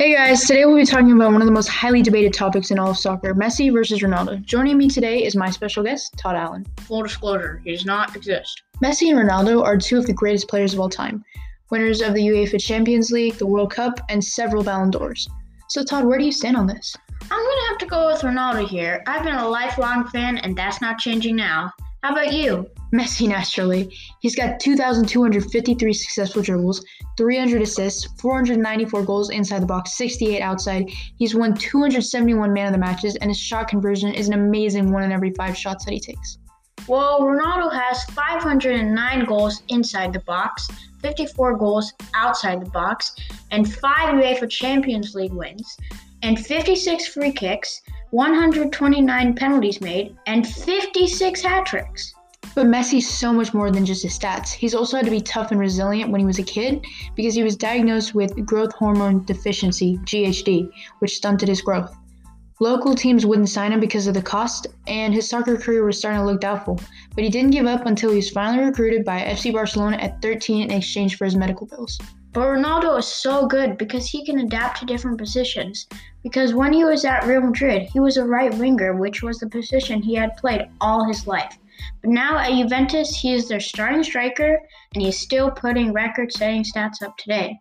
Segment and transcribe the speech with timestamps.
[0.00, 2.78] Hey guys, today we'll be talking about one of the most highly debated topics in
[2.78, 4.40] all of soccer Messi versus Ronaldo.
[4.42, 6.64] Joining me today is my special guest, Tod Allen.
[6.82, 8.62] Full disclosure, he does not exist.
[8.80, 11.24] Messi and Ronaldo are two of the greatest players of all time,
[11.72, 15.28] winners of the UEFA Champions League, the World Cup, and several Ballon d'Ors.
[15.68, 16.96] So, Todd, where do you stand on this?
[17.22, 19.02] I'm gonna have to go with Ronaldo here.
[19.08, 21.72] I've been a lifelong fan, and that's not changing now.
[22.04, 22.70] How about you?
[22.92, 23.94] Messi, naturally.
[24.20, 26.84] He's got 2,253 successful dribbles,
[27.16, 30.90] 300 assists, 494 goals inside the box, 68 outside.
[31.16, 35.02] He's won 271 man of the matches, and his shot conversion is an amazing one
[35.02, 36.38] in every five shots that he takes.
[36.86, 40.68] Well, Ronaldo has 509 goals inside the box,
[41.02, 43.14] 54 goals outside the box,
[43.50, 45.76] and 5 UEFA Champions League wins,
[46.22, 52.14] and 56 free kicks, 129 penalties made, and 56 hat tricks.
[52.58, 54.50] But Messi's so much more than just his stats.
[54.50, 57.44] He's also had to be tough and resilient when he was a kid because he
[57.44, 61.96] was diagnosed with growth hormone deficiency, GHD, which stunted his growth.
[62.58, 66.20] Local teams wouldn't sign him because of the cost, and his soccer career was starting
[66.20, 66.80] to look doubtful.
[67.14, 70.64] But he didn't give up until he was finally recruited by FC Barcelona at 13
[70.64, 71.96] in exchange for his medical bills.
[72.32, 75.86] But Ronaldo is so good because he can adapt to different positions.
[76.24, 79.48] Because when he was at Real Madrid, he was a right winger, which was the
[79.48, 81.56] position he had played all his life.
[82.02, 84.58] But now at Juventus, he is their starting striker,
[84.94, 87.58] and he's still putting record setting stats up today.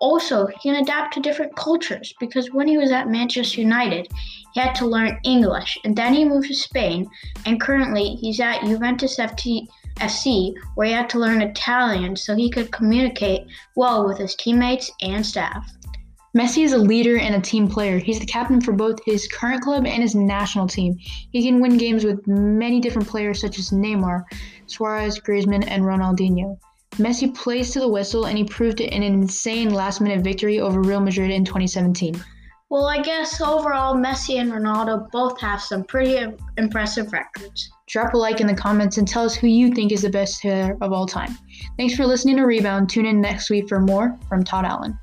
[0.00, 4.08] Also, he can adapt to different cultures because when he was at Manchester United,
[4.52, 7.08] he had to learn English, and then he moved to Spain,
[7.46, 12.50] and currently he's at Juventus FT, FC, where he had to learn Italian so he
[12.50, 15.75] could communicate well with his teammates and staff.
[16.36, 17.98] Messi is a leader and a team player.
[17.98, 20.98] He's the captain for both his current club and his national team.
[21.32, 24.22] He can win games with many different players such as Neymar,
[24.66, 26.58] Suarez, Griezmann, and Ronaldinho.
[26.96, 30.60] Messi plays to the whistle, and he proved it in an insane last minute victory
[30.60, 32.22] over Real Madrid in 2017.
[32.68, 36.22] Well, I guess overall, Messi and Ronaldo both have some pretty
[36.58, 37.70] impressive records.
[37.86, 40.42] Drop a like in the comments and tell us who you think is the best
[40.42, 41.38] player of all time.
[41.78, 42.90] Thanks for listening to Rebound.
[42.90, 44.98] Tune in next week for more from Tod Allen.